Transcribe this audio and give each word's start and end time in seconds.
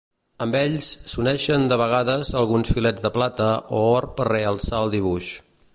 Amb 0.43 0.55
ells, 0.59 0.87
s'uneixen 1.11 1.67
de 1.73 1.77
vegades, 1.81 2.33
alguns 2.41 2.73
filets 2.77 3.05
de 3.07 3.13
plata 3.19 3.53
o 3.81 3.83
or 3.93 4.13
per 4.21 4.29
realçar 4.33 4.85
el 4.87 4.95
dibuix. 4.99 5.35